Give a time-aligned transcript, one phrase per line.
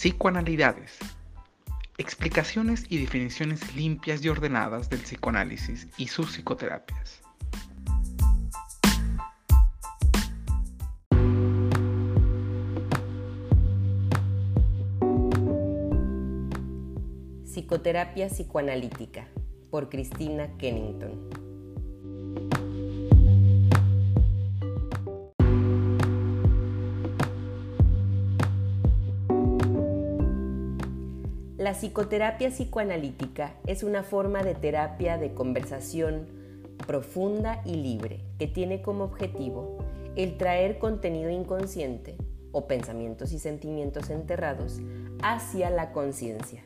[0.00, 0.96] Psicoanalidades.
[1.96, 7.20] Explicaciones y definiciones limpias y ordenadas del psicoanálisis y sus psicoterapias.
[17.44, 19.26] Psicoterapia psicoanalítica
[19.68, 21.27] por Cristina Kennington.
[31.68, 36.26] La psicoterapia psicoanalítica es una forma de terapia de conversación
[36.86, 39.76] profunda y libre que tiene como objetivo
[40.16, 42.16] el traer contenido inconsciente
[42.52, 44.80] o pensamientos y sentimientos enterrados
[45.22, 46.64] hacia la conciencia.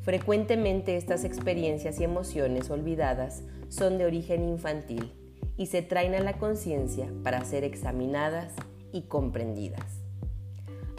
[0.00, 5.12] Frecuentemente estas experiencias y emociones olvidadas son de origen infantil
[5.56, 8.52] y se traen a la conciencia para ser examinadas
[8.90, 10.05] y comprendidas.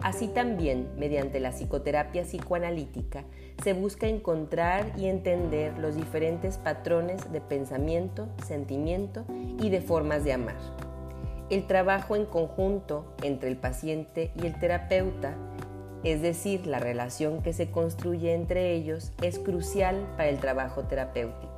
[0.01, 3.23] Así también, mediante la psicoterapia psicoanalítica,
[3.63, 9.25] se busca encontrar y entender los diferentes patrones de pensamiento, sentimiento
[9.59, 10.55] y de formas de amar.
[11.49, 15.33] El trabajo en conjunto entre el paciente y el terapeuta,
[16.03, 21.55] es decir, la relación que se construye entre ellos, es crucial para el trabajo terapéutico,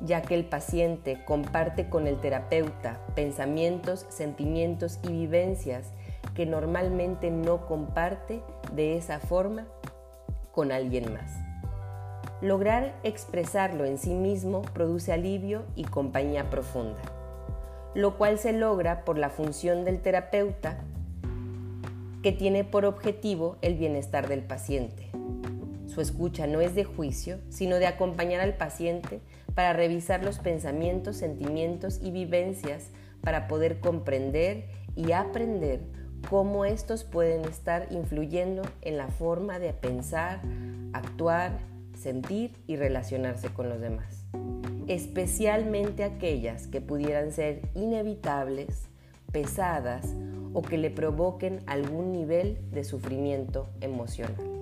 [0.00, 5.90] ya que el paciente comparte con el terapeuta pensamientos, sentimientos y vivencias
[6.34, 8.42] que normalmente no comparte
[8.74, 9.66] de esa forma
[10.52, 11.32] con alguien más.
[12.40, 17.00] Lograr expresarlo en sí mismo produce alivio y compañía profunda,
[17.94, 20.78] lo cual se logra por la función del terapeuta
[22.22, 25.10] que tiene por objetivo el bienestar del paciente.
[25.86, 29.20] Su escucha no es de juicio, sino de acompañar al paciente
[29.54, 35.80] para revisar los pensamientos, sentimientos y vivencias para poder comprender y aprender
[36.28, 40.40] cómo estos pueden estar influyendo en la forma de pensar,
[40.92, 41.58] actuar,
[41.94, 44.24] sentir y relacionarse con los demás,
[44.86, 48.88] especialmente aquellas que pudieran ser inevitables,
[49.30, 50.14] pesadas
[50.52, 54.61] o que le provoquen algún nivel de sufrimiento emocional.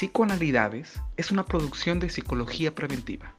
[0.00, 3.36] Psicoanalidades es una producción de psicología preventiva.